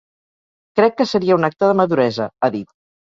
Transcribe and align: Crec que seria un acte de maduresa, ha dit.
Crec 0.79 0.95
que 1.01 1.07
seria 1.11 1.37
un 1.41 1.49
acte 1.49 1.69
de 1.73 1.77
maduresa, 1.83 2.29
ha 2.41 2.51
dit. 2.57 2.73